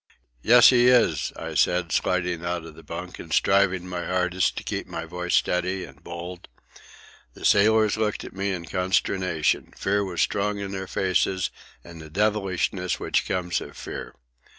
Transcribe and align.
"Yes, 0.41 0.69
he 0.71 0.87
is," 0.87 1.31
I 1.35 1.53
said, 1.53 1.91
sliding 1.91 2.43
out 2.43 2.65
of 2.65 2.73
the 2.73 2.81
bunk 2.81 3.19
and 3.19 3.31
striving 3.31 3.87
my 3.87 4.03
hardest 4.03 4.57
to 4.57 4.63
keep 4.63 4.87
my 4.87 5.05
voice 5.05 5.35
steady 5.35 5.83
and 5.83 6.03
bold. 6.03 6.47
The 7.35 7.45
sailors 7.45 7.97
looked 7.97 8.23
at 8.23 8.33
me 8.33 8.51
in 8.51 8.65
consternation. 8.65 9.73
Fear 9.77 10.05
was 10.05 10.19
strong 10.23 10.57
in 10.57 10.71
their 10.71 10.87
faces, 10.87 11.51
and 11.83 12.01
the 12.01 12.09
devilishness 12.09 12.99
which 12.99 13.27
comes 13.27 13.61
of 13.61 13.77
fear. 13.77 14.15